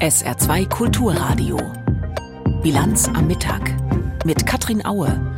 [0.00, 1.58] SR2 Kulturradio.
[2.62, 3.74] Bilanz am Mittag
[4.24, 5.34] mit Katrin Aue.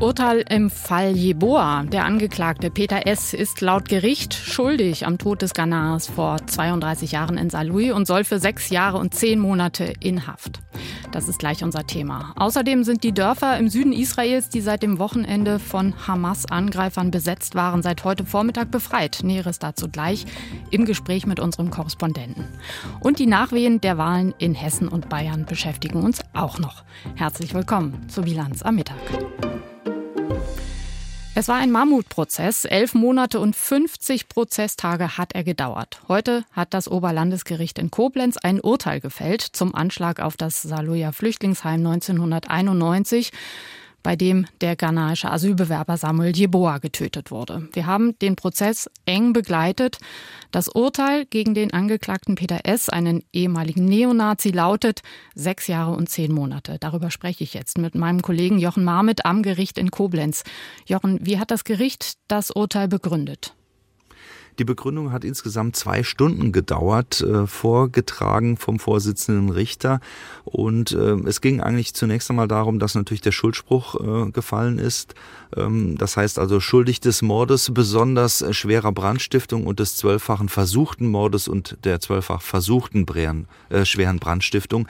[0.00, 1.82] Urteil im Fall Jeboa.
[1.82, 3.34] Der Angeklagte Peter S.
[3.34, 8.24] ist laut Gericht schuldig am Tod des Ghanars vor 32 Jahren in Saarlouis und soll
[8.24, 10.60] für sechs Jahre und zehn Monate in Haft.
[11.12, 12.32] Das ist gleich unser Thema.
[12.36, 17.82] Außerdem sind die Dörfer im Süden Israels, die seit dem Wochenende von Hamas-Angreifern besetzt waren,
[17.82, 19.20] seit heute Vormittag befreit.
[19.22, 20.24] Näheres dazu gleich
[20.70, 22.46] im Gespräch mit unserem Korrespondenten.
[23.00, 26.84] Und die Nachwehen der Wahlen in Hessen und Bayern beschäftigen uns auch noch.
[27.16, 28.96] Herzlich willkommen zur Bilanz am Mittag.
[31.36, 32.64] Es war ein Mammutprozess.
[32.64, 36.00] Elf Monate und 50 Prozesstage hat er gedauert.
[36.08, 41.86] Heute hat das Oberlandesgericht in Koblenz ein Urteil gefällt zum Anschlag auf das Saarlouier Flüchtlingsheim
[41.86, 43.30] 1991
[44.02, 47.68] bei dem der ghanaische Asylbewerber Samuel Jeboa getötet wurde.
[47.72, 49.98] Wir haben den Prozess eng begleitet.
[50.50, 55.02] Das Urteil gegen den Angeklagten Peter S., einen ehemaligen Neonazi, lautet
[55.34, 56.78] sechs Jahre und zehn Monate.
[56.80, 60.42] Darüber spreche ich jetzt mit meinem Kollegen Jochen Marmit am Gericht in Koblenz.
[60.86, 63.54] Jochen, wie hat das Gericht das Urteil begründet?
[64.60, 70.00] Die Begründung hat insgesamt zwei Stunden gedauert, äh, vorgetragen vom Vorsitzenden Richter.
[70.44, 75.14] Und äh, es ging eigentlich zunächst einmal darum, dass natürlich der Schuldspruch äh, gefallen ist.
[75.56, 81.06] Ähm, das heißt also schuldig des Mordes, besonders äh, schwerer Brandstiftung und des zwölffachen versuchten
[81.06, 84.86] Mordes und der zwölffach versuchten Brären, äh, schweren Brandstiftung.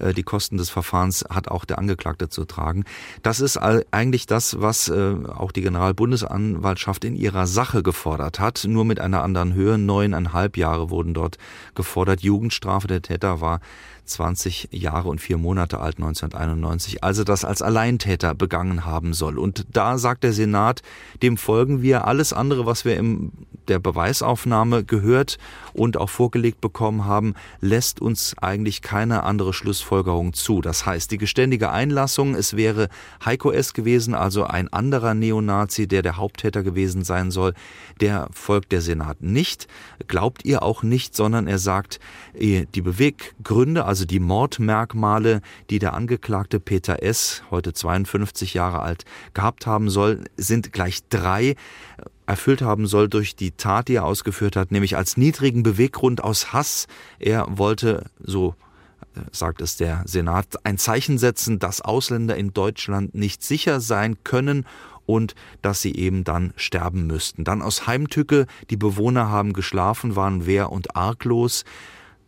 [0.00, 2.84] Äh, die Kosten des Verfahrens hat auch der Angeklagte zu tragen.
[3.22, 8.84] Das ist eigentlich das, was äh, auch die Generalbundesanwaltschaft in ihrer Sache gefordert hat, nur
[8.84, 9.78] mit einer anderen Höhe.
[9.78, 11.38] Neuneinhalb Jahre wurden dort
[11.74, 12.20] gefordert.
[12.20, 13.60] Jugendstrafe der Täter war
[14.10, 19.38] 20 Jahre und vier Monate alt 1991, also das als Alleintäter begangen haben soll.
[19.38, 20.82] Und da sagt der Senat,
[21.22, 22.06] dem folgen wir.
[22.06, 23.32] Alles andere, was wir in
[23.68, 25.38] der Beweisaufnahme gehört
[25.72, 30.60] und auch vorgelegt bekommen haben, lässt uns eigentlich keine andere Schlussfolgerung zu.
[30.60, 32.88] Das heißt, die geständige Einlassung, es wäre
[33.24, 33.72] Heiko S.
[33.72, 37.54] gewesen, also ein anderer Neonazi, der der Haupttäter gewesen sein soll,
[38.00, 39.68] der folgt der Senat nicht,
[40.08, 42.00] glaubt ihr auch nicht, sondern er sagt,
[42.34, 45.40] die Beweggründe, also die Mordmerkmale,
[45.70, 51.56] die der Angeklagte Peter S., heute 52 Jahre alt, gehabt haben soll, sind gleich drei
[52.30, 56.52] erfüllt haben soll durch die Tat, die er ausgeführt hat, nämlich als niedrigen Beweggrund aus
[56.52, 56.86] Hass.
[57.18, 58.54] Er wollte, so
[59.16, 64.22] äh, sagt es der Senat, ein Zeichen setzen, dass Ausländer in Deutschland nicht sicher sein
[64.22, 64.64] können
[65.06, 67.42] und dass sie eben dann sterben müssten.
[67.42, 71.64] Dann aus Heimtücke, die Bewohner haben geschlafen, waren wehr und arglos.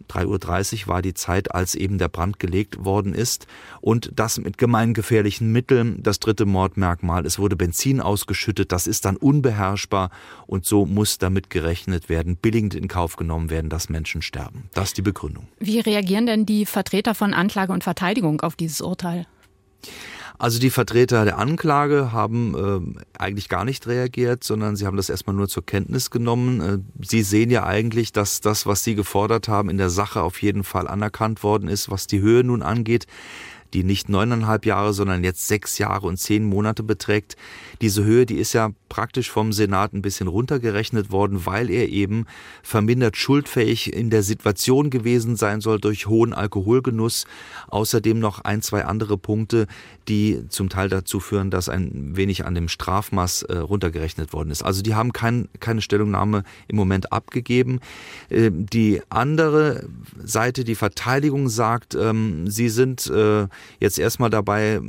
[0.08, 3.46] 3.30 Uhr war die Zeit, als eben der Brand gelegt worden ist.
[3.80, 6.02] Und das mit gemeingefährlichen Mitteln.
[6.02, 8.72] Das dritte Mordmerkmal, es wurde Benzin ausgeschüttet.
[8.72, 10.10] Das ist dann unbeherrschbar.
[10.46, 14.68] Und so muss damit gerechnet werden, billigend in Kauf genommen werden, dass Menschen sterben.
[14.74, 15.48] Das ist die Begründung.
[15.58, 19.26] Wie reagieren denn die Vertreter von Anklage und Verteidigung auf dieses Urteil?
[20.42, 25.08] Also die Vertreter der Anklage haben äh, eigentlich gar nicht reagiert, sondern sie haben das
[25.08, 26.60] erstmal nur zur Kenntnis genommen.
[26.60, 30.42] Äh, sie sehen ja eigentlich, dass das, was sie gefordert haben, in der Sache auf
[30.42, 33.06] jeden Fall anerkannt worden ist, was die Höhe nun angeht
[33.74, 37.36] die nicht neuneinhalb Jahre, sondern jetzt sechs Jahre und zehn Monate beträgt.
[37.80, 42.26] Diese Höhe, die ist ja praktisch vom Senat ein bisschen runtergerechnet worden, weil er eben
[42.62, 47.24] vermindert schuldfähig in der Situation gewesen sein soll durch hohen Alkoholgenuss.
[47.68, 49.66] Außerdem noch ein, zwei andere Punkte,
[50.08, 54.62] die zum Teil dazu führen, dass ein wenig an dem Strafmaß äh, runtergerechnet worden ist.
[54.62, 57.80] Also die haben kein, keine Stellungnahme im Moment abgegeben.
[58.28, 59.86] Äh, die andere
[60.22, 63.46] Seite, die Verteidigung sagt, ähm, sie sind äh,
[63.80, 64.80] jetzt erstmal dabei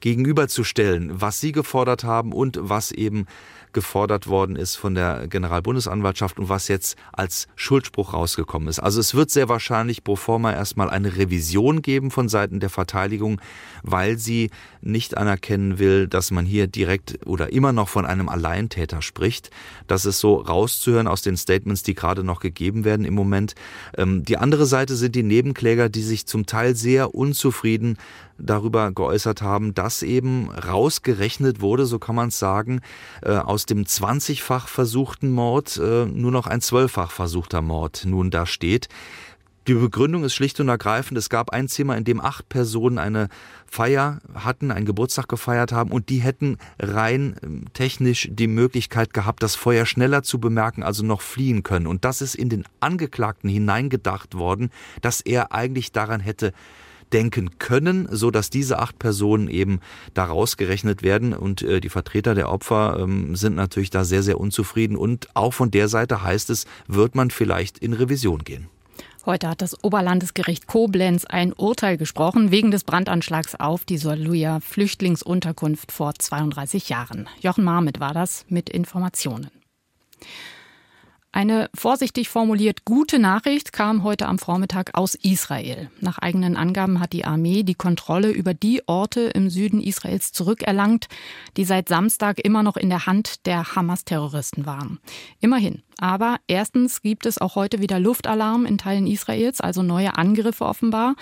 [0.00, 3.26] gegenüberzustellen, was Sie gefordert haben und was eben
[3.72, 8.78] gefordert worden ist von der Generalbundesanwaltschaft und was jetzt als Schuldspruch rausgekommen ist.
[8.78, 13.40] Also es wird sehr wahrscheinlich pro forma erstmal eine Revision geben von Seiten der Verteidigung,
[13.82, 14.50] weil sie
[14.80, 19.50] nicht anerkennen will, dass man hier direkt oder immer noch von einem Alleintäter spricht.
[19.86, 23.54] Das ist so rauszuhören aus den Statements, die gerade noch gegeben werden im Moment.
[23.96, 27.98] Ähm, die andere Seite sind die Nebenkläger, die sich zum Teil sehr unzufrieden
[28.40, 32.80] darüber geäußert haben, dass eben rausgerechnet wurde, so kann man es sagen,
[33.22, 38.46] äh, aus dem 20-fach versuchten Mord äh, nur noch ein 12-fach versuchter Mord nun da
[38.46, 38.88] steht.
[39.66, 43.28] Die Begründung ist schlicht und ergreifend, es gab ein Zimmer, in dem acht Personen eine
[43.66, 49.42] Feier hatten, einen Geburtstag gefeiert haben und die hätten rein ähm, technisch die Möglichkeit gehabt,
[49.42, 51.86] das Feuer schneller zu bemerken, also noch fliehen können.
[51.86, 54.70] Und das ist in den Angeklagten hineingedacht worden,
[55.02, 56.52] dass er eigentlich daran hätte
[57.12, 59.80] denken können, so dass diese acht Personen eben
[60.14, 61.32] da rausgerechnet werden.
[61.32, 64.96] Und äh, die Vertreter der Opfer ähm, sind natürlich da sehr, sehr unzufrieden.
[64.96, 68.68] Und auch von der Seite heißt es, wird man vielleicht in Revision gehen.
[69.26, 75.92] Heute hat das Oberlandesgericht Koblenz ein Urteil gesprochen wegen des Brandanschlags auf die Soluja Flüchtlingsunterkunft
[75.92, 77.28] vor 32 Jahren.
[77.40, 79.50] Jochen Marmit war das mit Informationen.
[81.32, 85.88] Eine vorsichtig formuliert gute Nachricht kam heute am Vormittag aus Israel.
[86.00, 91.06] Nach eigenen Angaben hat die Armee die Kontrolle über die Orte im Süden Israels zurückerlangt,
[91.56, 94.98] die seit Samstag immer noch in der Hand der Hamas-Terroristen waren.
[95.38, 95.82] Immerhin.
[95.98, 101.14] Aber erstens gibt es auch heute wieder Luftalarm in Teilen Israels, also neue Angriffe offenbar.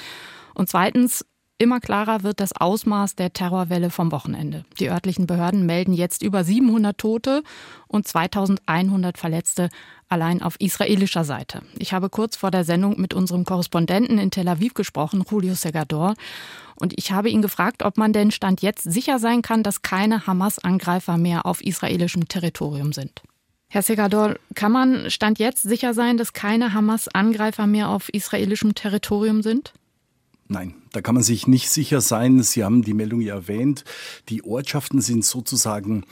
[0.54, 1.26] Und zweitens
[1.60, 4.64] Immer klarer wird das Ausmaß der Terrorwelle vom Wochenende.
[4.78, 7.42] Die örtlichen Behörden melden jetzt über 700 Tote
[7.88, 9.68] und 2100 Verletzte
[10.08, 11.62] allein auf israelischer Seite.
[11.78, 16.14] Ich habe kurz vor der Sendung mit unserem Korrespondenten in Tel Aviv gesprochen, Julio Segador,
[16.76, 20.26] und ich habe ihn gefragt, ob man denn Stand jetzt sicher sein kann, dass keine
[20.26, 23.22] Hamas-Angreifer mehr auf israelischem Territorium sind.
[23.68, 29.42] Herr Segador, kann man Stand jetzt sicher sein, dass keine Hamas-Angreifer mehr auf israelischem Territorium
[29.42, 29.74] sind?
[30.46, 32.42] Nein, da kann man sich nicht sicher sein.
[32.42, 33.84] Sie haben die Meldung ja erwähnt.
[34.30, 36.04] Die Ortschaften sind sozusagen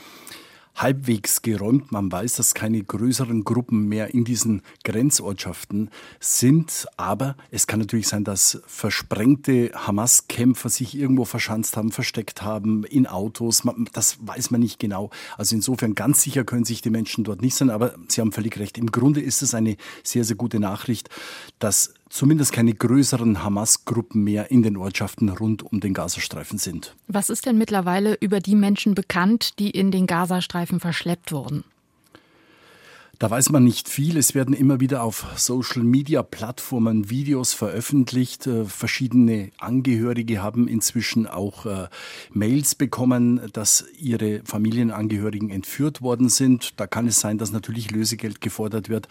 [0.77, 1.91] halbwegs geräumt.
[1.91, 5.91] Man weiß, dass keine größeren Gruppen mehr in diesen Grenzortschaften
[6.21, 6.87] sind.
[6.97, 13.07] Aber es kann natürlich sein, dass versprengte Hamas-Kämpfer sich irgendwo verschanzt haben, versteckt haben, in
[13.07, 13.63] Autos.
[13.93, 15.11] Das weiß man nicht genau.
[15.37, 17.71] Also insofern ganz sicher können sich die Menschen dort nicht sein.
[17.71, 18.79] Aber Sie haben völlig recht.
[18.79, 21.09] Im Grunde ist es eine sehr, sehr gute Nachricht,
[21.59, 26.95] dass zumindest keine größeren Hamas-Gruppen mehr in den Ortschaften rund um den Gazastreifen sind.
[27.09, 31.65] Was ist denn mittlerweile über die Menschen bekannt, die in den Gazastreifen verschleppt wurden?
[33.19, 34.19] Da weiß man nicht viel.
[34.19, 38.47] Es werden immer wieder auf Social-Media-Plattformen Videos veröffentlicht.
[38.47, 41.89] Äh, verschiedene Angehörige haben inzwischen auch äh,
[42.33, 46.79] Mails bekommen, dass ihre Familienangehörigen entführt worden sind.
[46.79, 49.09] Da kann es sein, dass natürlich Lösegeld gefordert wird.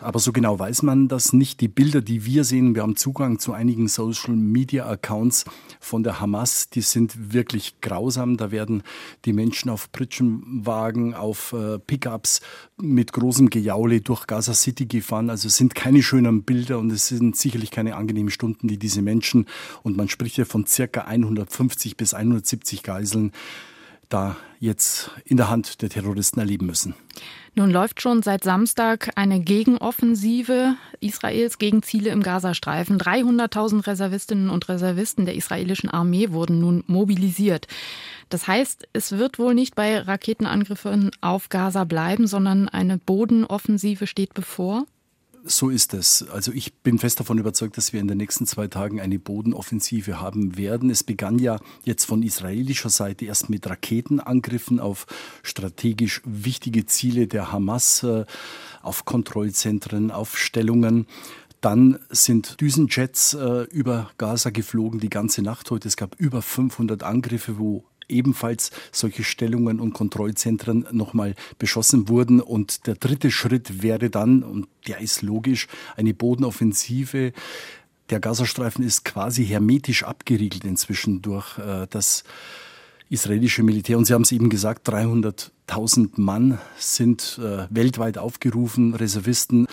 [0.00, 1.60] Aber so genau weiß man das nicht.
[1.60, 5.44] Die Bilder, die wir sehen, wir haben Zugang zu einigen Social-Media-Accounts
[5.78, 8.36] von der Hamas, die sind wirklich grausam.
[8.36, 8.82] Da werden
[9.26, 12.40] die Menschen auf Pritschenwagen, auf äh, Pickups
[12.78, 15.30] mit großen großem Gejaule durch Gaza City gefahren.
[15.30, 19.02] Also es sind keine schönen Bilder und es sind sicherlich keine angenehmen Stunden, die diese
[19.02, 19.46] Menschen,
[19.82, 23.32] und man spricht ja von circa 150 bis 170 Geiseln,
[24.14, 26.94] da jetzt in der Hand der Terroristen erleben müssen.
[27.56, 32.98] Nun läuft schon seit Samstag eine Gegenoffensive Israels gegen Ziele im Gazastreifen.
[32.98, 37.66] 300.000 Reservistinnen und Reservisten der israelischen Armee wurden nun mobilisiert.
[38.28, 44.34] Das heißt, es wird wohl nicht bei Raketenangriffen auf Gaza bleiben, sondern eine Bodenoffensive steht
[44.34, 44.86] bevor.
[45.46, 46.26] So ist es.
[46.30, 50.18] Also ich bin fest davon überzeugt, dass wir in den nächsten zwei Tagen eine Bodenoffensive
[50.18, 50.88] haben werden.
[50.88, 55.06] Es begann ja jetzt von israelischer Seite erst mit Raketenangriffen auf
[55.42, 58.24] strategisch wichtige Ziele der Hamas, äh,
[58.80, 61.06] auf Kontrollzentren, auf Stellungen.
[61.60, 65.88] Dann sind Düsenjets äh, über Gaza geflogen die ganze Nacht heute.
[65.88, 72.40] Es gab über 500 Angriffe, wo ebenfalls solche Stellungen und Kontrollzentren nochmal beschossen wurden.
[72.40, 75.66] Und der dritte Schritt wäre dann, und der ist logisch,
[75.96, 77.32] eine Bodenoffensive.
[78.10, 82.24] Der Gazastreifen ist quasi hermetisch abgeriegelt inzwischen durch äh, das
[83.08, 83.98] israelische Militär.
[83.98, 89.66] Und Sie haben es eben gesagt, 300.000 Mann sind äh, weltweit aufgerufen, Reservisten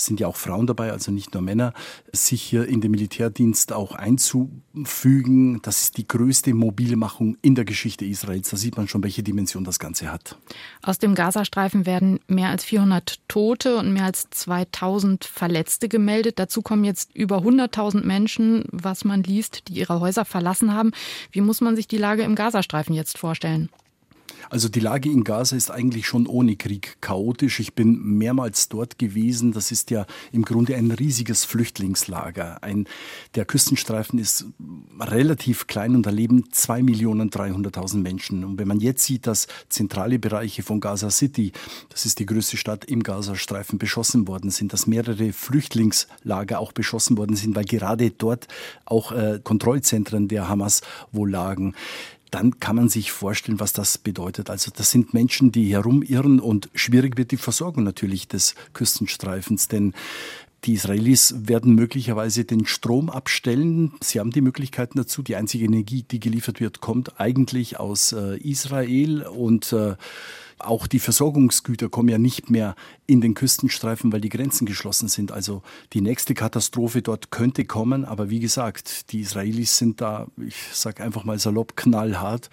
[0.00, 1.74] es sind ja auch Frauen dabei, also nicht nur Männer,
[2.10, 5.60] sich hier in den Militärdienst auch einzufügen.
[5.60, 8.48] Das ist die größte Mobilmachung in der Geschichte Israels.
[8.48, 10.38] Da sieht man schon, welche Dimension das Ganze hat.
[10.80, 16.38] Aus dem Gazastreifen werden mehr als 400 Tote und mehr als 2000 Verletzte gemeldet.
[16.38, 20.92] Dazu kommen jetzt über 100.000 Menschen, was man liest, die ihre Häuser verlassen haben.
[21.30, 23.68] Wie muss man sich die Lage im Gazastreifen jetzt vorstellen?
[24.48, 27.60] Also die Lage in Gaza ist eigentlich schon ohne Krieg chaotisch.
[27.60, 29.52] Ich bin mehrmals dort gewesen.
[29.52, 32.62] Das ist ja im Grunde ein riesiges Flüchtlingslager.
[32.62, 32.86] Ein,
[33.34, 34.46] der Küstenstreifen ist
[34.98, 38.44] relativ klein und da leben 2.300.000 Menschen.
[38.44, 41.52] Und wenn man jetzt sieht, dass zentrale Bereiche von Gaza City,
[41.90, 47.18] das ist die größte Stadt im Gazastreifen, beschossen worden sind, dass mehrere Flüchtlingslager auch beschossen
[47.18, 48.48] worden sind, weil gerade dort
[48.84, 50.80] auch äh, Kontrollzentren der Hamas
[51.12, 51.74] wohl lagen
[52.30, 54.50] dann kann man sich vorstellen, was das bedeutet.
[54.50, 59.94] Also das sind Menschen, die herumirren und schwierig wird die Versorgung natürlich des Küstenstreifens, denn
[60.64, 63.92] Die Israelis werden möglicherweise den Strom abstellen.
[64.02, 65.22] Sie haben die Möglichkeiten dazu.
[65.22, 69.96] Die einzige Energie, die geliefert wird, kommt eigentlich aus äh, Israel und äh,
[70.58, 72.74] auch die Versorgungsgüter kommen ja nicht mehr
[73.06, 75.32] in den Küstenstreifen, weil die Grenzen geschlossen sind.
[75.32, 75.62] Also
[75.94, 81.02] die nächste Katastrophe dort könnte kommen, aber wie gesagt, die Israelis sind da, ich sage
[81.02, 82.50] einfach mal salopp, knallhart.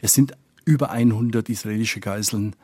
[0.00, 2.54] Es sind über 100 israelische Geiseln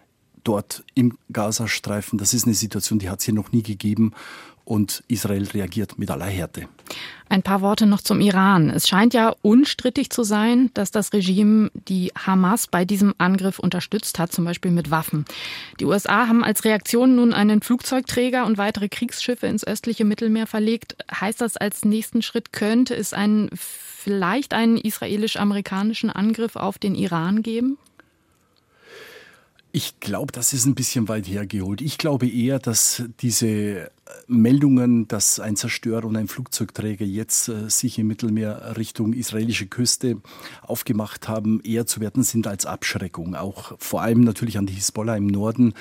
[0.44, 2.18] dort im Gazastreifen.
[2.18, 4.12] Das ist eine Situation, die hat es hier noch nie gegeben
[4.66, 6.68] und Israel reagiert mit aller Härte.
[7.28, 8.70] Ein paar Worte noch zum Iran.
[8.70, 14.18] Es scheint ja unstrittig zu sein, dass das Regime die Hamas bei diesem Angriff unterstützt
[14.18, 15.24] hat, zum Beispiel mit Waffen.
[15.80, 20.96] Die USA haben als Reaktion nun einen Flugzeugträger und weitere Kriegsschiffe ins östliche Mittelmeer verlegt.
[21.12, 27.42] Heißt das, als nächsten Schritt könnte es einen, vielleicht einen israelisch-amerikanischen Angriff auf den Iran
[27.42, 27.78] geben?
[29.72, 31.82] Ich glaube, das ist ein bisschen weit hergeholt.
[31.82, 33.90] Ich glaube eher, dass diese
[34.26, 40.20] Meldungen, dass ein Zerstörer und ein Flugzeugträger jetzt äh, sich im Mittelmeer Richtung israelische Küste
[40.62, 43.34] aufgemacht haben, eher zu werten sind als Abschreckung.
[43.34, 45.74] Auch vor allem natürlich an die Hisbollah im Norden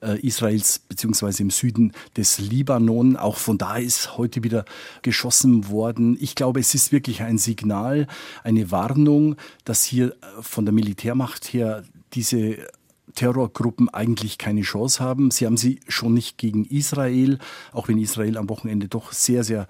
[0.00, 3.16] äh, Israels beziehungsweise im Süden des Libanon.
[3.16, 4.64] Auch von da ist heute wieder
[5.02, 6.16] geschossen worden.
[6.20, 8.06] Ich glaube, es ist wirklich ein Signal,
[8.44, 12.66] eine Warnung, dass hier äh, von der Militärmacht her diese
[13.14, 15.30] Terrorgruppen eigentlich keine Chance haben.
[15.30, 17.38] Sie haben sie schon nicht gegen Israel,
[17.72, 19.66] auch wenn Israel am Wochenende doch sehr, sehr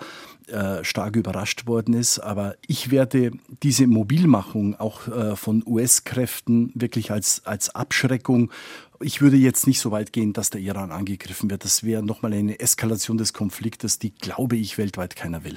[0.48, 2.18] äh, stark überrascht worden ist.
[2.18, 8.50] Aber ich werde diese Mobilmachung auch äh, von US-Kräften wirklich als, als Abschreckung
[9.00, 11.64] ich würde jetzt nicht so weit gehen, dass der Iran angegriffen wird.
[11.64, 15.56] Das wäre nochmal eine Eskalation des Konfliktes, die, glaube ich, weltweit keiner will.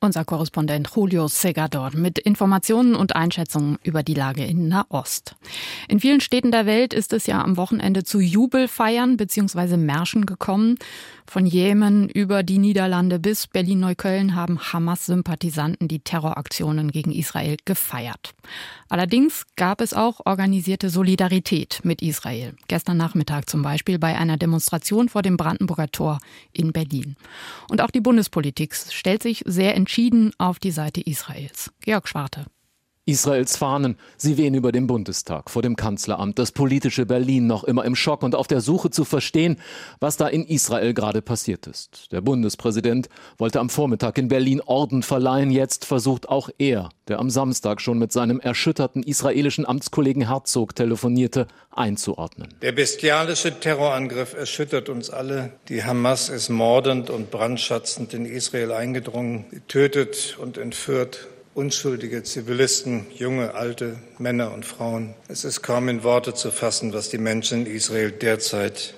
[0.00, 5.34] Unser Korrespondent Julio Segador mit Informationen und Einschätzungen über die Lage in Nahost.
[5.88, 9.76] In vielen Städten der Welt ist es ja am Wochenende zu Jubelfeiern bzw.
[9.76, 10.76] Märschen gekommen.
[11.26, 18.34] Von Jemen über die Niederlande bis Berlin-Neukölln haben Hamas-Sympathisanten die Terroraktionen gegen Israel gefeiert.
[18.88, 22.54] Allerdings gab es auch organisierte Solidarität mit Israel.
[22.68, 26.18] Gestern Nachmittag zum Beispiel bei einer Demonstration vor dem Brandenburger Tor
[26.52, 27.16] in Berlin.
[27.68, 31.70] Und auch die Bundespolitik stellt sich sehr entschieden auf die Seite Israels.
[31.80, 32.44] Georg Schwarte.
[33.08, 37.86] Israels Fahnen, sie wehen über dem Bundestag, vor dem Kanzleramt, das politische Berlin noch immer
[37.86, 39.56] im Schock und auf der Suche zu verstehen,
[39.98, 42.12] was da in Israel gerade passiert ist.
[42.12, 47.30] Der Bundespräsident wollte am Vormittag in Berlin Orden verleihen, jetzt versucht auch er, der am
[47.30, 52.52] Samstag schon mit seinem erschütterten israelischen Amtskollegen Herzog telefonierte, einzuordnen.
[52.60, 55.52] Der bestialische Terrorangriff erschüttert uns alle.
[55.70, 63.54] Die Hamas ist mordend und brandschatzend in Israel eingedrungen, tötet und entführt unschuldige Zivilisten, junge,
[63.54, 65.14] alte, Männer und Frauen.
[65.26, 68.94] Es ist kaum in Worte zu fassen, was die Menschen in Israel derzeit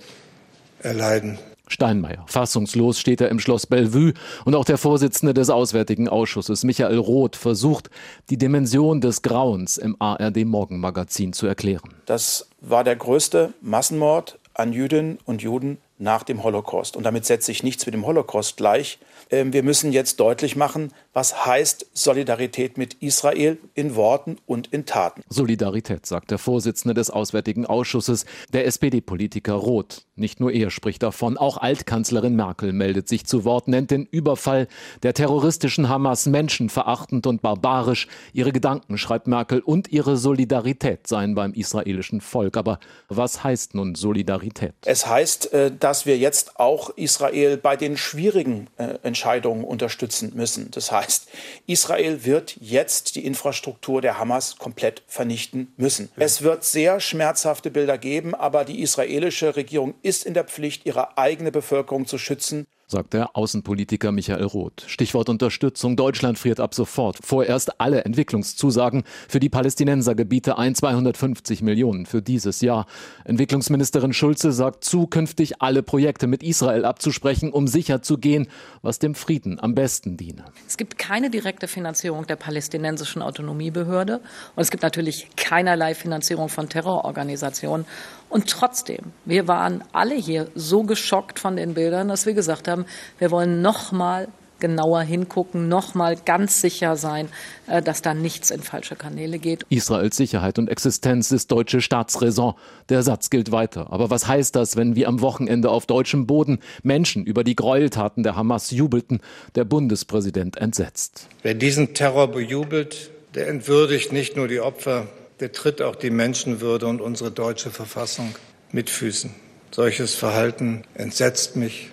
[0.82, 1.38] erleiden.
[1.68, 2.22] Steinmeier.
[2.26, 4.12] Fassungslos steht er im Schloss Bellevue
[4.44, 7.88] und auch der Vorsitzende des Auswärtigen Ausschusses, Michael Roth, versucht,
[8.28, 11.94] die Dimension des Grauens im ARD Morgenmagazin zu erklären.
[12.04, 16.96] Das war der größte Massenmord an Jüdinnen und Juden nach dem Holocaust.
[16.96, 18.98] Und damit setze ich nichts mit dem Holocaust gleich.
[19.30, 24.86] Ähm, wir müssen jetzt deutlich machen, was heißt Solidarität mit Israel in Worten und in
[24.86, 25.22] Taten.
[25.28, 30.06] Solidarität, sagt der Vorsitzende des Auswärtigen Ausschusses, der SPD-Politiker Roth.
[30.16, 34.68] Nicht nur er spricht davon, auch Altkanzlerin Merkel meldet sich zu Wort, nennt den Überfall
[35.02, 38.06] der terroristischen Hamas menschenverachtend und barbarisch.
[38.32, 42.56] Ihre Gedanken, schreibt Merkel, und ihre Solidarität seien beim israelischen Volk.
[42.56, 44.74] Aber was heißt nun Solidarität?
[44.84, 50.70] Es heißt, äh, dass wir jetzt auch Israel bei den schwierigen äh, Entscheidungen unterstützen müssen.
[50.70, 51.28] Das heißt,
[51.66, 56.10] Israel wird jetzt die Infrastruktur der Hamas komplett vernichten müssen.
[56.16, 61.18] Es wird sehr schmerzhafte Bilder geben, aber die israelische Regierung ist in der Pflicht, ihre
[61.18, 64.84] eigene Bevölkerung zu schützen sagt der Außenpolitiker Michael Roth.
[64.86, 65.96] Stichwort Unterstützung.
[65.96, 70.74] Deutschland friert ab sofort vorerst alle Entwicklungszusagen für die Palästinensergebiete ein.
[70.74, 72.86] 250 Millionen für dieses Jahr.
[73.24, 78.48] Entwicklungsministerin Schulze sagt, zukünftig alle Projekte mit Israel abzusprechen, um sicherzugehen,
[78.82, 80.44] was dem Frieden am besten diene.
[80.66, 84.20] Es gibt keine direkte Finanzierung der palästinensischen Autonomiebehörde
[84.56, 87.86] und es gibt natürlich keinerlei Finanzierung von Terrororganisationen.
[88.30, 92.86] Und trotzdem, wir waren alle hier so geschockt von den Bildern, dass wir gesagt haben,
[93.18, 94.28] wir wollen noch mal
[94.60, 97.28] genauer hingucken, noch mal ganz sicher sein,
[97.66, 99.64] äh, dass da nichts in falsche Kanäle geht.
[99.70, 102.54] Israels Sicherheit und Existenz ist deutsche Staatsräson.
[102.88, 103.88] Der Satz gilt weiter.
[103.90, 108.22] Aber was heißt das, wenn wie am Wochenende auf deutschem Boden Menschen über die Gräueltaten
[108.22, 109.20] der Hamas jubelten,
[109.54, 111.26] der Bundespräsident entsetzt?
[111.42, 115.08] Wer diesen Terror bejubelt, der entwürdigt nicht nur die Opfer,
[115.40, 118.34] der tritt auch die Menschenwürde und unsere deutsche Verfassung
[118.72, 119.34] mit Füßen.
[119.70, 121.90] Solches Verhalten entsetzt mich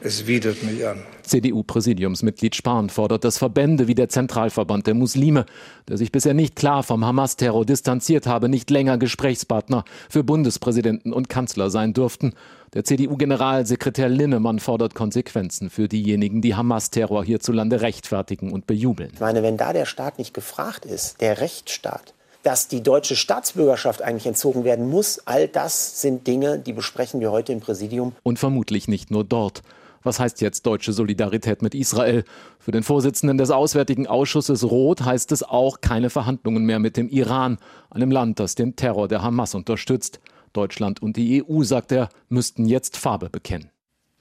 [0.00, 1.02] Es widert mich an.
[1.22, 5.46] CDU-Präsidiumsmitglied Spahn fordert, dass Verbände wie der Zentralverband der Muslime,
[5.88, 11.28] der sich bisher nicht klar vom Hamas-Terror distanziert habe, nicht länger Gesprächspartner für Bundespräsidenten und
[11.28, 12.34] Kanzler sein dürften.
[12.74, 19.10] Der CDU-Generalsekretär Linnemann fordert Konsequenzen für diejenigen, die Hamas-Terror hierzulande rechtfertigen und bejubeln.
[19.14, 22.12] Ich meine, wenn da der Staat nicht gefragt ist, der Rechtsstaat,
[22.42, 27.32] dass die deutsche Staatsbürgerschaft eigentlich entzogen werden muss, all das sind Dinge, die besprechen wir
[27.32, 28.14] heute im Präsidium.
[28.22, 29.62] Und vermutlich nicht nur dort.
[30.06, 32.22] Was heißt jetzt deutsche Solidarität mit Israel?
[32.60, 37.08] Für den Vorsitzenden des Auswärtigen Ausschusses Roth heißt es auch keine Verhandlungen mehr mit dem
[37.08, 37.58] Iran,
[37.90, 40.20] einem Land, das den Terror der Hamas unterstützt.
[40.52, 43.72] Deutschland und die EU, sagt er, müssten jetzt Farbe bekennen.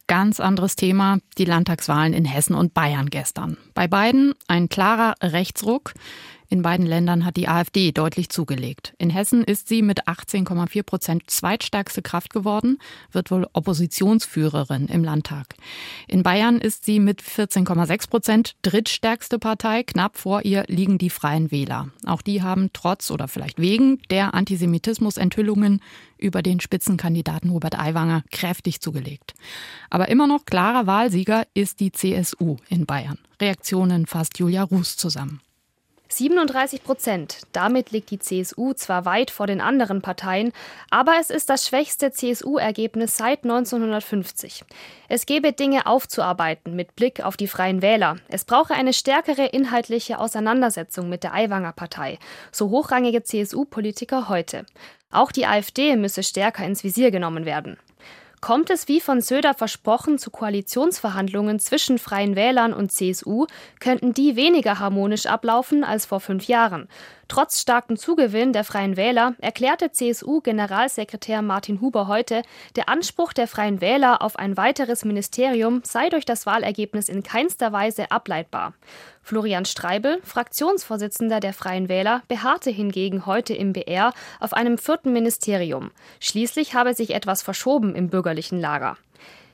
[0.07, 3.55] Ganz anderes Thema, die Landtagswahlen in Hessen und Bayern gestern.
[3.75, 5.93] Bei beiden ein klarer Rechtsruck.
[6.49, 8.93] In beiden Ländern hat die AfD deutlich zugelegt.
[8.97, 12.77] In Hessen ist sie mit 18,4 Prozent zweitstärkste Kraft geworden,
[13.11, 15.55] wird wohl Oppositionsführerin im Landtag.
[16.07, 19.83] In Bayern ist sie mit 14,6 Prozent drittstärkste Partei.
[19.83, 21.89] Knapp vor ihr liegen die Freien Wähler.
[22.05, 25.81] Auch die haben trotz oder vielleicht wegen der Antisemitismus-Enthüllungen
[26.17, 29.33] über den Spitzenkandidaten Robert Aiwanger kräftig zugelegt.
[29.89, 33.17] Aber immer noch klarer Wahlsieger ist die CSU in Bayern.
[33.41, 35.41] Reaktionen fasst Julia Ruß zusammen.
[36.17, 37.41] 37 Prozent.
[37.51, 40.53] Damit liegt die CSU zwar weit vor den anderen Parteien,
[40.89, 44.63] aber es ist das schwächste CSU-Ergebnis seit 1950.
[45.09, 48.17] Es gebe Dinge aufzuarbeiten mit Blick auf die Freien Wähler.
[48.27, 52.19] Es brauche eine stärkere inhaltliche Auseinandersetzung mit der Aiwanger Partei,
[52.51, 54.65] so hochrangige CSU-Politiker heute.
[55.11, 57.77] Auch die AfD müsse stärker ins Visier genommen werden.
[58.45, 63.47] Kommt es wie von Söder versprochen zu Koalitionsverhandlungen zwischen Freien Wählern und CSU,
[63.79, 66.87] könnten die weniger harmonisch ablaufen als vor fünf Jahren.
[67.27, 72.43] Trotz starkem Zugewinn der Freien Wähler erklärte CSU-Generalsekretär Martin Huber heute,
[72.75, 77.71] der Anspruch der Freien Wähler auf ein weiteres Ministerium sei durch das Wahlergebnis in keinster
[77.71, 78.73] Weise ableitbar.
[79.23, 85.89] Florian Streibel, Fraktionsvorsitzender der Freien Wähler, beharrte hingegen heute im BR auf einem vierten Ministerium.
[86.19, 88.97] Schließlich habe sich etwas verschoben im bürgerlichen Lager.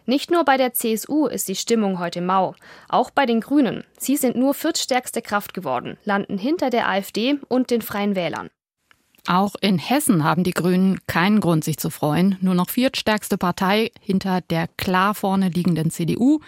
[0.05, 2.55] Nicht nur bei der CSU ist die Stimmung heute mau,
[2.89, 3.83] auch bei den Grünen.
[3.97, 8.49] Sie sind nur viertstärkste Kraft geworden, landen hinter der AfD und den Freien Wählern.
[9.27, 12.37] Auch in Hessen haben die Grünen keinen Grund, sich zu freuen.
[12.41, 16.39] Nur noch viertstärkste Partei hinter der klar vorne liegenden CDU,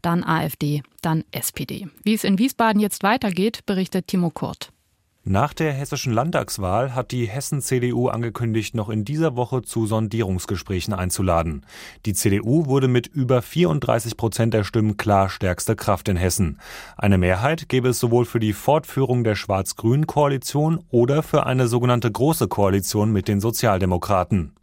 [0.00, 1.88] dann AfD, dann SPD.
[2.02, 4.72] Wie es in Wiesbaden jetzt weitergeht, berichtet Timo Kurt.
[5.24, 11.64] Nach der hessischen Landtagswahl hat die Hessen-CDU angekündigt, noch in dieser Woche zu Sondierungsgesprächen einzuladen.
[12.06, 16.58] Die CDU wurde mit über 34 Prozent der Stimmen klar stärkste Kraft in Hessen.
[16.96, 22.48] Eine Mehrheit gäbe es sowohl für die Fortführung der Schwarz-Grün-Koalition oder für eine sogenannte Große
[22.48, 24.54] Koalition mit den Sozialdemokraten.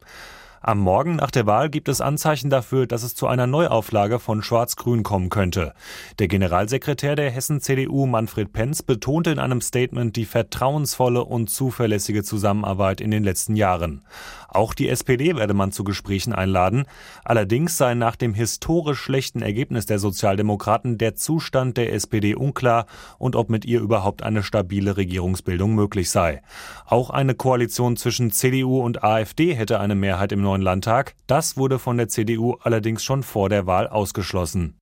[0.62, 4.44] Am Morgen nach der Wahl gibt es Anzeichen dafür, dass es zu einer Neuauflage von
[4.44, 5.74] Schwarz-Grün kommen könnte.
[6.20, 13.00] Der Generalsekretär der Hessen-CDU Manfred Penz betonte in einem Statement die vertrauensvolle und zuverlässige Zusammenarbeit
[13.00, 14.04] in den letzten Jahren.
[14.52, 16.86] Auch die SPD werde man zu Gesprächen einladen.
[17.24, 22.86] Allerdings sei nach dem historisch schlechten Ergebnis der Sozialdemokraten der Zustand der SPD unklar
[23.18, 26.42] und ob mit ihr überhaupt eine stabile Regierungsbildung möglich sei.
[26.86, 31.16] Auch eine Koalition zwischen CDU und AfD hätte eine Mehrheit im neuen Landtag.
[31.28, 34.76] Das wurde von der CDU allerdings schon vor der Wahl ausgeschlossen.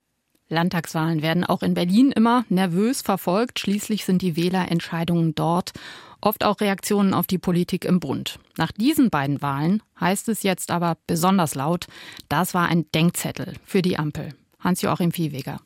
[0.49, 3.60] Landtagswahlen werden auch in Berlin immer nervös verfolgt.
[3.60, 5.73] Schließlich sind die Wählerentscheidungen dort
[6.21, 8.39] oft auch Reaktionen auf die Politik im Bund.
[8.58, 11.88] Nach diesen beiden Wahlen heißt es jetzt aber besonders laut,
[12.30, 14.34] das war ein Denkzettel für die Ampel.
[14.60, 15.60] Hans-Joachim Viehweger.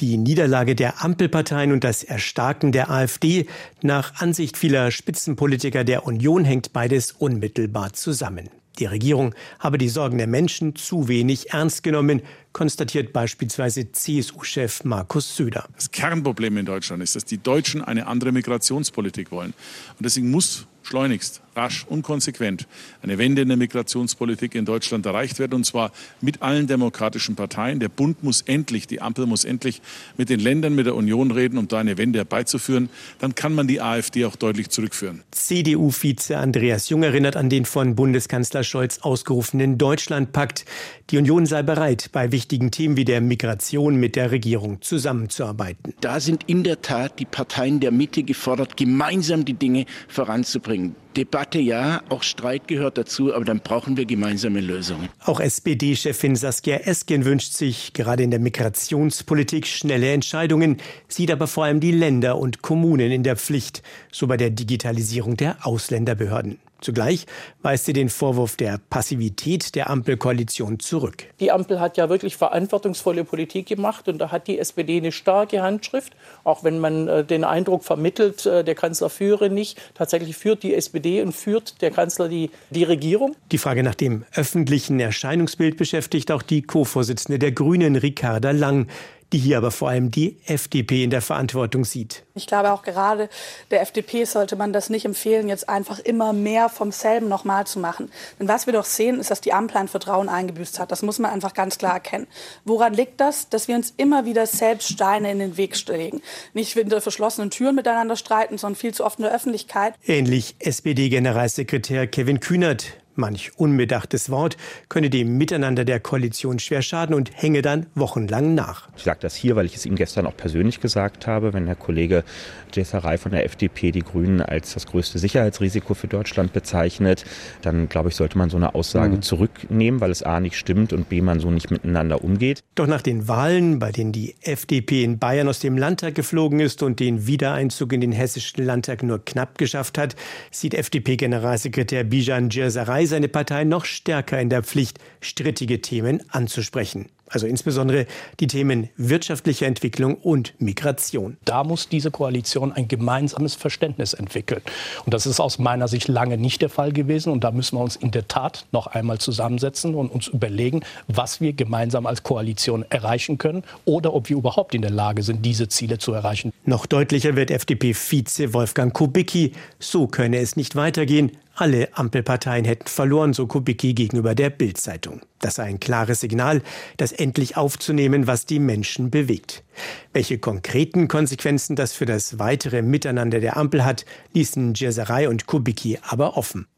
[0.00, 3.46] Die Niederlage der Ampelparteien und das Erstarken der AfD
[3.82, 8.48] nach Ansicht vieler Spitzenpolitiker der Union hängt beides unmittelbar zusammen.
[8.78, 15.36] Die Regierung habe die Sorgen der Menschen zu wenig ernst genommen, konstatiert beispielsweise CSU-Chef Markus
[15.36, 15.68] Söder.
[15.74, 19.52] Das Kernproblem in Deutschland ist, dass die Deutschen eine andere Migrationspolitik wollen.
[19.98, 22.66] Und deswegen muss schleunigst, rasch und konsequent
[23.02, 25.90] eine Wende in der Migrationspolitik in Deutschland erreicht werden, und zwar
[26.20, 27.80] mit allen demokratischen Parteien.
[27.80, 29.82] Der Bund muss endlich, die Ampel muss endlich
[30.16, 32.88] mit den Ländern, mit der Union reden, um da eine Wende herbeizuführen.
[33.18, 35.22] Dann kann man die AfD auch deutlich zurückführen.
[35.32, 40.64] CDU-Vize Andreas Jung erinnert an den von Bundeskanzler Scholz ausgerufenen Deutschlandpakt.
[41.10, 45.94] Die Union sei bereit, bei wichtigen Themen wie der Migration mit der Regierung zusammenzuarbeiten.
[46.00, 50.94] Da sind in der Tat die Parteien der Mitte gefordert, gemeinsam die Dinge voranzubringen.
[51.16, 55.08] Debatte ja, auch Streit gehört dazu, aber dann brauchen wir gemeinsame Lösungen.
[55.24, 60.76] Auch SPD-Chefin Saskia Esken wünscht sich gerade in der Migrationspolitik schnelle Entscheidungen,
[61.08, 65.36] sieht aber vor allem die Länder und Kommunen in der Pflicht, so bei der Digitalisierung
[65.36, 66.58] der Ausländerbehörden.
[66.80, 67.26] Zugleich
[67.62, 71.24] weist sie den Vorwurf der Passivität der Ampelkoalition zurück.
[71.40, 75.62] Die Ampel hat ja wirklich verantwortungsvolle Politik gemacht und da hat die SPD eine starke
[75.62, 76.14] Handschrift,
[76.44, 79.80] auch wenn man äh, den Eindruck vermittelt, äh, der Kanzler führe nicht.
[79.94, 83.34] Tatsächlich führt die SPD und führt der Kanzler die, die Regierung.
[83.50, 88.86] Die Frage nach dem öffentlichen Erscheinungsbild beschäftigt auch die Co-Vorsitzende der Grünen, Ricarda Lang
[89.32, 92.24] die hier aber vor allem die FDP in der Verantwortung sieht.
[92.34, 93.28] Ich glaube auch gerade
[93.70, 97.78] der FDP sollte man das nicht empfehlen, jetzt einfach immer mehr vom selben nochmal zu
[97.78, 98.10] machen.
[98.38, 100.90] Denn was wir doch sehen, ist, dass die Ampel ein Vertrauen eingebüßt hat.
[100.92, 102.26] Das muss man einfach ganz klar erkennen.
[102.64, 103.48] Woran liegt das?
[103.48, 106.22] Dass wir uns immer wieder selbst Steine in den Weg legen.
[106.54, 109.94] Nicht hinter verschlossenen Türen miteinander streiten, sondern viel zu oft in der Öffentlichkeit.
[110.06, 112.86] Ähnlich SPD-Generalsekretär Kevin Kühnert.
[113.18, 114.56] Manch unbedachtes Wort
[114.88, 118.88] könne dem Miteinander der Koalition schwer schaden und hänge dann wochenlang nach.
[118.96, 121.74] Ich sage das hier, weil ich es ihm gestern auch persönlich gesagt habe, wenn der
[121.74, 122.24] Kollege
[122.72, 127.24] Jesserei von der FDP die Grünen als das größte Sicherheitsrisiko für Deutschland bezeichnet,
[127.62, 129.22] dann glaube ich, sollte man so eine Aussage mhm.
[129.22, 132.62] zurücknehmen, weil es A nicht stimmt und B man so nicht miteinander umgeht.
[132.76, 136.82] Doch nach den Wahlen, bei denen die FDP in Bayern aus dem Landtag geflogen ist
[136.84, 140.14] und den Wiedereinzug in den hessischen Landtag nur knapp geschafft hat,
[140.52, 147.08] sieht FDP-Generalsekretär Bijan Jesserei seine Partei noch stärker in der Pflicht, strittige Themen anzusprechen.
[147.30, 148.06] Also insbesondere
[148.40, 151.36] die Themen wirtschaftliche Entwicklung und Migration.
[151.44, 154.62] Da muss diese Koalition ein gemeinsames Verständnis entwickeln.
[155.04, 157.32] Und das ist aus meiner Sicht lange nicht der Fall gewesen.
[157.32, 161.40] Und da müssen wir uns in der Tat noch einmal zusammensetzen und uns überlegen, was
[161.40, 165.68] wir gemeinsam als Koalition erreichen können oder ob wir überhaupt in der Lage sind, diese
[165.68, 166.52] Ziele zu erreichen.
[166.64, 169.52] Noch deutlicher wird FDP-Vize Wolfgang Kubicki.
[169.78, 171.32] So könne es nicht weitergehen.
[171.60, 175.22] Alle Ampelparteien hätten verloren, so Kubicki gegenüber der Bild-Zeitung.
[175.40, 176.62] Das sei ein klares Signal,
[176.98, 179.64] das endlich aufzunehmen, was die Menschen bewegt.
[180.12, 185.98] Welche konkreten Konsequenzen das für das weitere Miteinander der Ampel hat, ließen Djeserei und Kubicki
[186.00, 186.68] aber offen.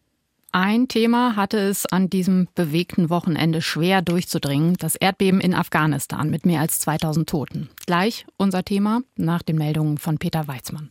[0.53, 6.47] Ein Thema hatte es an diesem bewegten Wochenende schwer durchzudringen, das Erdbeben in Afghanistan mit
[6.47, 7.69] mehr als 2000 Toten.
[7.85, 10.91] Gleich unser Thema nach den Meldungen von Peter Weizmann.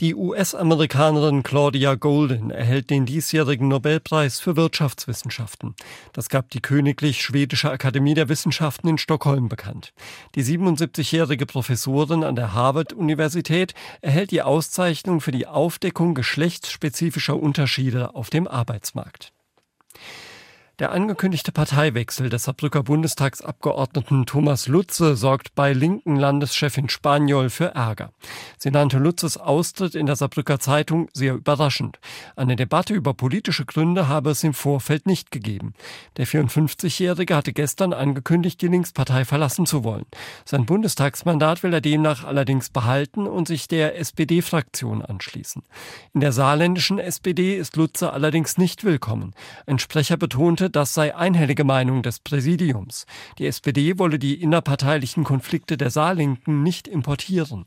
[0.00, 5.76] Die US-Amerikanerin Claudia Golden erhält den diesjährigen Nobelpreis für Wirtschaftswissenschaften.
[6.12, 9.92] Das gab die Königlich Schwedische Akademie der Wissenschaften in Stockholm bekannt.
[10.34, 18.30] Die 77-jährige Professorin an der Harvard-Universität erhält die Auszeichnung für die Aufdeckung geschlechtsspezifischer Unterschiede auf
[18.30, 19.33] dem Arbeitsmarkt.
[20.80, 28.10] Der angekündigte Parteiwechsel des Saarbrücker Bundestagsabgeordneten Thomas Lutze sorgt bei linken Landeschefin Spaniol für Ärger.
[28.58, 32.00] Sie nannte Lutzes Austritt in der Saarbrücker Zeitung sehr überraschend.
[32.34, 35.74] Eine Debatte über politische Gründe habe es im Vorfeld nicht gegeben.
[36.16, 40.06] Der 54-Jährige hatte gestern angekündigt, die Linkspartei verlassen zu wollen.
[40.44, 45.62] Sein Bundestagsmandat will er demnach allerdings behalten und sich der SPD-Fraktion anschließen.
[46.14, 49.34] In der saarländischen SPD ist Lutze allerdings nicht willkommen.
[49.66, 53.06] Ein Sprecher betonte, meinte, das sei einhellige Meinung des Präsidiums.
[53.38, 57.66] Die SPD wolle die innerparteilichen Konflikte der Saarlinken nicht importieren.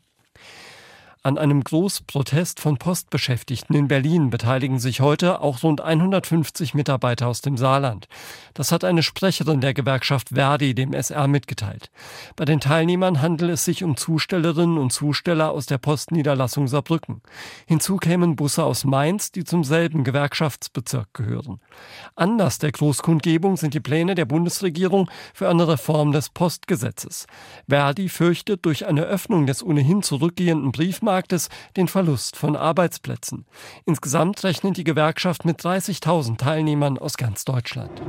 [1.27, 7.41] An einem Großprotest von Postbeschäftigten in Berlin beteiligen sich heute auch rund 150 Mitarbeiter aus
[7.41, 8.07] dem Saarland.
[8.53, 11.91] Das hat eine Sprecherin der Gewerkschaft Verdi dem SR mitgeteilt.
[12.37, 17.21] Bei den Teilnehmern handelt es sich um Zustellerinnen und Zusteller aus der Postniederlassung Saarbrücken.
[17.65, 21.59] Hinzu kämen Busse aus Mainz, die zum selben Gewerkschaftsbezirk gehören.
[22.15, 27.27] Anders der Großkundgebung sind die Pläne der Bundesregierung für eine Reform des Postgesetzes.
[27.67, 33.45] Verdi fürchtet durch eine Öffnung des ohnehin zurückgehenden Briefmarktes Arbeitsmarktes den Verlust von Arbeitsplätzen.
[33.85, 38.01] Insgesamt rechnet die Gewerkschaft mit 30.000 Teilnehmern aus ganz Deutschland.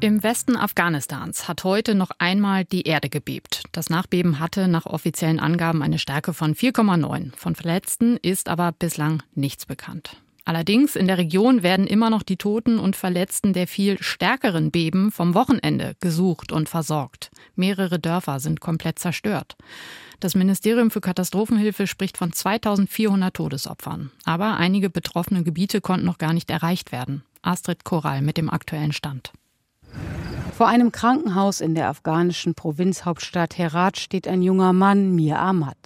[0.00, 3.64] Im Westen Afghanistans hat heute noch einmal die Erde gebebt.
[3.72, 7.36] Das Nachbeben hatte nach offiziellen Angaben eine Stärke von 4,9.
[7.36, 10.16] Von Verletzten ist aber bislang nichts bekannt.
[10.44, 15.10] Allerdings in der Region werden immer noch die Toten und Verletzten der viel stärkeren Beben
[15.10, 17.30] vom Wochenende gesucht und versorgt.
[17.54, 19.56] Mehrere Dörfer sind komplett zerstört.
[20.20, 24.10] Das Ministerium für Katastrophenhilfe spricht von 2400 Todesopfern.
[24.24, 27.22] Aber einige betroffene Gebiete konnten noch gar nicht erreicht werden.
[27.42, 29.32] Astrid Koral mit dem aktuellen Stand.
[30.54, 35.78] Vor einem Krankenhaus in der afghanischen Provinzhauptstadt Herat steht ein junger Mann, Mir Ahmad.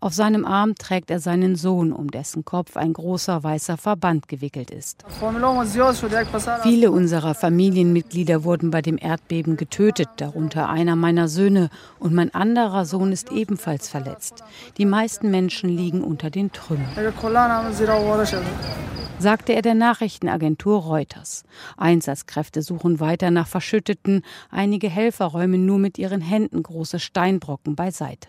[0.00, 4.70] Auf seinem Arm trägt er seinen Sohn, um dessen Kopf ein großer weißer Verband gewickelt
[4.70, 5.04] ist.
[6.62, 12.84] Viele unserer Familienmitglieder wurden bei dem Erdbeben getötet, darunter einer meiner Söhne, und mein anderer
[12.84, 14.42] Sohn ist ebenfalls verletzt.
[14.78, 16.88] Die meisten Menschen liegen unter den Trümmern
[19.20, 21.44] sagte er der Nachrichtenagentur Reuters.
[21.76, 28.28] Einsatzkräfte suchen weiter nach Verschütteten, einige Helfer räumen nur mit ihren Händen große Steinbrocken beiseite.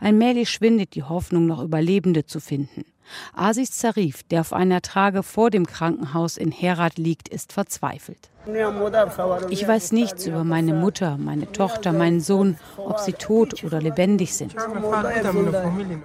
[0.00, 2.84] Allmählich schwindet die Hoffnung, noch Überlebende zu finden.
[3.32, 8.30] Asis Zarif, der auf einer Trage vor dem Krankenhaus in Herat liegt, ist verzweifelt.
[9.50, 14.34] Ich weiß nichts über meine Mutter, meine Tochter, meinen Sohn, ob sie tot oder lebendig
[14.34, 14.54] sind.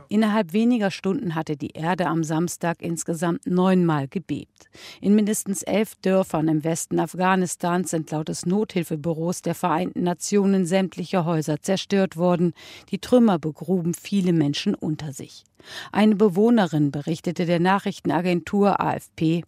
[0.09, 4.69] Innerhalb weniger Stunden hatte die Erde am Samstag insgesamt neunmal gebebt.
[4.99, 11.25] In mindestens elf Dörfern im Westen Afghanistans sind laut des Nothilfebüros der Vereinten Nationen sämtliche
[11.25, 12.53] Häuser zerstört worden.
[12.89, 15.45] Die Trümmer begruben viele Menschen unter sich.
[15.91, 19.43] Eine Bewohnerin berichtete der Nachrichtenagentur AFP,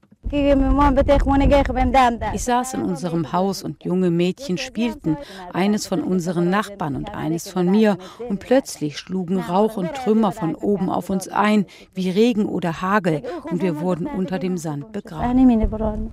[2.34, 5.18] ich saß in unserem Haus und junge Mädchen spielten,
[5.54, 10.56] eines von unseren Nachbarn und eines von mir, und plötzlich schlugen Rauch und Trümmer von
[10.56, 16.12] oben auf uns ein, wie Regen oder Hagel, und wir wurden unter dem Sand begraben.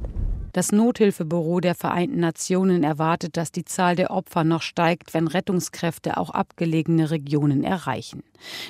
[0.53, 6.19] Das Nothilfebüro der Vereinten Nationen erwartet, dass die Zahl der Opfer noch steigt, wenn Rettungskräfte
[6.19, 8.23] auch abgelegene Regionen erreichen.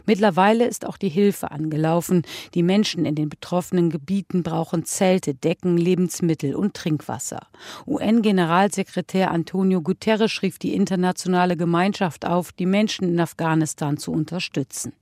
[0.07, 2.23] Mittlerweile ist auch die Hilfe angelaufen.
[2.55, 7.49] Die Menschen in den betroffenen Gebieten brauchen Zelte, Decken, Lebensmittel und Trinkwasser.
[7.87, 14.93] UN-Generalsekretär Antonio Guterres rief die internationale Gemeinschaft auf, die Menschen in Afghanistan zu unterstützen.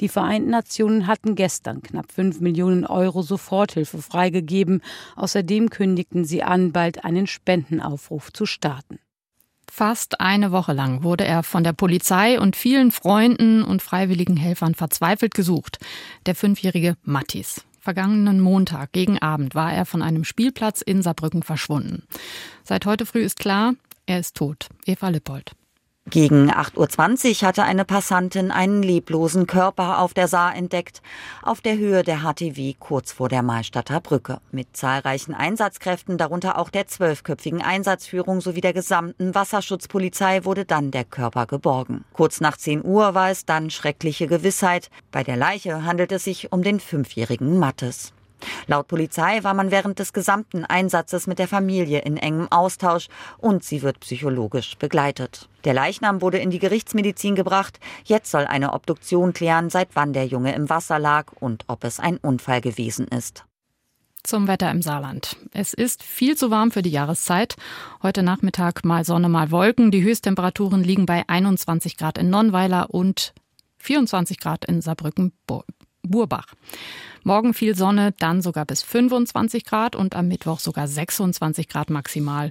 [0.00, 4.82] Die Vereinten Nationen hatten gestern knapp 5 Millionen Euro Soforthilfe freigegeben.
[5.16, 8.98] Außerdem kündigten sie an, bald einen Spendenaufruf zu starten.
[9.70, 14.74] Fast eine Woche lang wurde er von der Polizei und vielen Freunden und freiwilligen Helfern
[14.74, 15.78] verzweifelt gesucht.
[16.26, 17.64] Der fünfjährige Mattis.
[17.80, 22.04] Vergangenen Montag gegen Abend war er von einem Spielplatz in Saarbrücken verschwunden.
[22.62, 23.72] Seit heute früh ist klar,
[24.04, 24.68] er ist tot.
[24.84, 25.52] Eva Lippold.
[26.10, 31.00] Gegen 8.20 Uhr hatte eine Passantin einen leblosen Körper auf der Saar entdeckt,
[31.42, 34.40] auf der Höhe der HTW kurz vor der Mahlstadter Brücke.
[34.50, 41.04] Mit zahlreichen Einsatzkräften, darunter auch der zwölfköpfigen Einsatzführung sowie der gesamten Wasserschutzpolizei, wurde dann der
[41.04, 42.04] Körper geborgen.
[42.12, 44.90] Kurz nach 10 Uhr war es dann schreckliche Gewissheit.
[45.12, 48.12] Bei der Leiche handelt es sich um den fünfjährigen Mattes.
[48.66, 53.64] Laut Polizei war man während des gesamten Einsatzes mit der Familie in engem Austausch und
[53.64, 55.48] sie wird psychologisch begleitet.
[55.64, 57.78] Der Leichnam wurde in die Gerichtsmedizin gebracht.
[58.04, 62.00] Jetzt soll eine Obduktion klären, seit wann der Junge im Wasser lag und ob es
[62.00, 63.44] ein Unfall gewesen ist.
[64.24, 65.36] Zum Wetter im Saarland.
[65.52, 67.56] Es ist viel zu warm für die Jahreszeit.
[68.04, 69.90] Heute Nachmittag mal Sonne, mal Wolken.
[69.90, 73.34] Die Höchsttemperaturen liegen bei 21 Grad in Nonnweiler und
[73.78, 74.80] 24 Grad in
[76.02, 76.46] Saarbrücken-Burbach.
[77.24, 82.50] Morgen viel Sonne, dann sogar bis 25 Grad und am Mittwoch sogar 26 Grad maximal.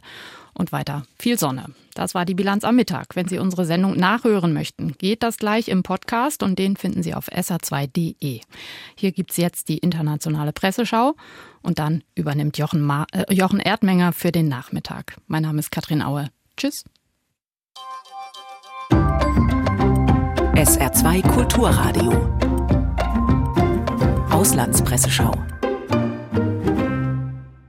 [0.54, 1.68] Und weiter viel Sonne.
[1.94, 3.16] Das war die Bilanz am Mittag.
[3.16, 7.14] Wenn Sie unsere Sendung nachhören möchten, geht das gleich im Podcast und den finden Sie
[7.14, 8.42] auf sr2.de.
[8.96, 11.16] Hier gibt es jetzt die internationale Presseschau
[11.62, 15.16] und dann übernimmt Jochen, Ma äh, Jochen Erdmenger für den Nachmittag.
[15.28, 16.28] Mein Name ist Katrin Aue.
[16.58, 16.84] Tschüss.
[20.54, 22.81] SR2 Kulturradio
[24.42, 25.36] Auslandspresseschau.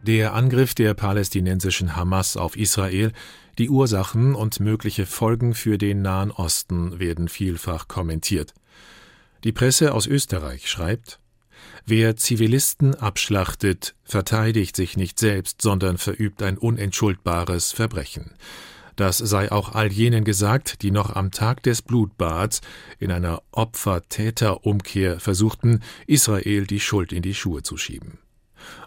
[0.00, 3.12] Der Angriff der palästinensischen Hamas auf Israel,
[3.58, 8.54] die Ursachen und mögliche Folgen für den Nahen Osten werden vielfach kommentiert.
[9.44, 11.20] Die Presse aus Österreich schreibt
[11.84, 18.32] Wer Zivilisten abschlachtet, verteidigt sich nicht selbst, sondern verübt ein unentschuldbares Verbrechen.
[18.96, 22.60] Das sei auch all jenen gesagt, die noch am Tag des Blutbads
[22.98, 28.18] in einer Opfer-Täter-Umkehr versuchten, Israel die Schuld in die Schuhe zu schieben.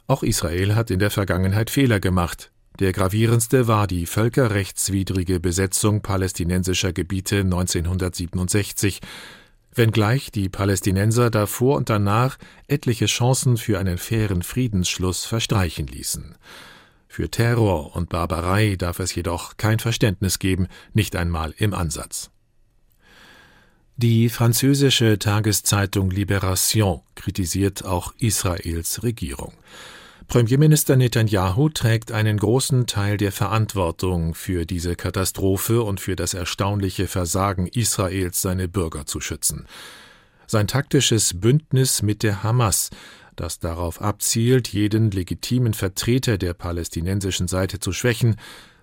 [0.07, 2.51] Auch Israel hat in der Vergangenheit Fehler gemacht.
[2.79, 8.99] Der gravierendste war die völkerrechtswidrige Besetzung palästinensischer Gebiete 1967,
[9.73, 12.37] wenngleich die Palästinenser davor und danach
[12.67, 16.35] etliche Chancen für einen fairen Friedensschluss verstreichen ließen.
[17.15, 22.29] Für Terror und Barbarei darf es jedoch kein Verständnis geben, nicht einmal im Ansatz.
[23.95, 29.53] Die französische Tageszeitung Libération kritisiert auch Israels Regierung.
[30.27, 37.07] Premierminister Netanyahu trägt einen großen Teil der Verantwortung für diese Katastrophe und für das erstaunliche
[37.07, 39.67] Versagen Israels, seine Bürger zu schützen.
[40.47, 42.89] Sein taktisches Bündnis mit der Hamas
[43.35, 48.35] das darauf abzielt, jeden legitimen Vertreter der palästinensischen Seite zu schwächen,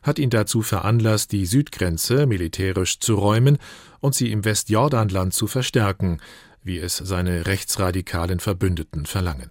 [0.03, 3.59] hat ihn dazu veranlasst, die Südgrenze militärisch zu räumen
[4.01, 6.21] und sie im Westjordanland zu verstärken,
[6.63, 9.51] wie es seine rechtsradikalen Verbündeten verlangen.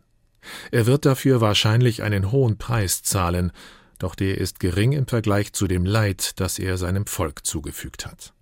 [0.72, 3.52] Er wird dafür wahrscheinlich einen hohen Preis zahlen,
[4.00, 8.34] doch der ist gering im Vergleich zu dem Leid, das er seinem Volk zugefügt hat.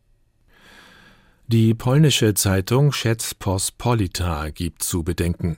[1.47, 5.57] Die polnische Zeitung Rzeczpospolita gibt zu bedenken.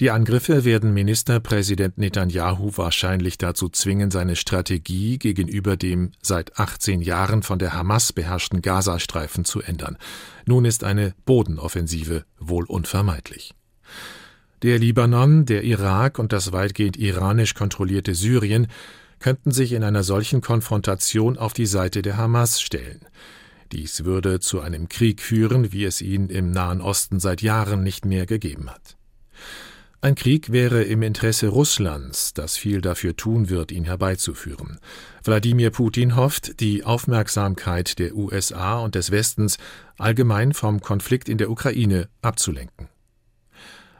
[0.00, 7.42] Die Angriffe werden Ministerpräsident Netanyahu wahrscheinlich dazu zwingen, seine Strategie gegenüber dem seit 18 Jahren
[7.42, 9.98] von der Hamas beherrschten Gazastreifen zu ändern.
[10.46, 13.54] Nun ist eine Bodenoffensive wohl unvermeidlich.
[14.62, 18.68] Der Libanon, der Irak und das weitgehend iranisch kontrollierte Syrien
[19.18, 23.00] könnten sich in einer solchen Konfrontation auf die Seite der Hamas stellen.
[23.72, 28.04] Dies würde zu einem Krieg führen, wie es ihn im Nahen Osten seit Jahren nicht
[28.04, 28.96] mehr gegeben hat.
[30.00, 34.78] Ein Krieg wäre im Interesse Russlands, das viel dafür tun wird, ihn herbeizuführen.
[35.24, 39.58] Wladimir Putin hofft, die Aufmerksamkeit der USA und des Westens
[39.98, 42.88] allgemein vom Konflikt in der Ukraine abzulenken.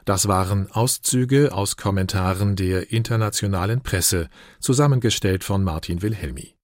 [0.04, 4.28] Das waren Auszüge aus Kommentaren der internationalen Presse,
[4.60, 6.57] zusammengestellt von Martin Wilhelmi.